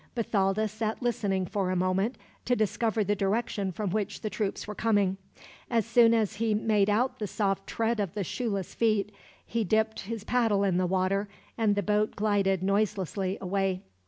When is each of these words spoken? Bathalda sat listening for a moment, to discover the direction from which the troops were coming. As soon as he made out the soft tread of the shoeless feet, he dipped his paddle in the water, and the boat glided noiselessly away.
Bathalda 0.15 0.67
sat 0.67 1.03
listening 1.03 1.45
for 1.45 1.69
a 1.69 1.75
moment, 1.75 2.15
to 2.45 2.55
discover 2.55 3.03
the 3.03 3.15
direction 3.15 3.71
from 3.71 3.91
which 3.91 4.21
the 4.21 4.31
troops 4.31 4.65
were 4.65 4.73
coming. 4.73 5.17
As 5.69 5.85
soon 5.85 6.15
as 6.15 6.37
he 6.37 6.55
made 6.55 6.89
out 6.89 7.19
the 7.19 7.27
soft 7.27 7.67
tread 7.67 7.99
of 7.99 8.15
the 8.15 8.23
shoeless 8.23 8.73
feet, 8.73 9.11
he 9.45 9.63
dipped 9.63 9.99
his 9.99 10.23
paddle 10.23 10.63
in 10.63 10.77
the 10.77 10.87
water, 10.87 11.29
and 11.55 11.75
the 11.75 11.83
boat 11.83 12.15
glided 12.15 12.63
noiselessly 12.63 13.37
away. 13.39 13.83